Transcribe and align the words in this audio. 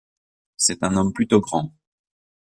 C’est 0.57 0.81
un 0.81 0.95
homme 0.97 1.13
plutôt 1.13 1.41
grand. 1.41 1.75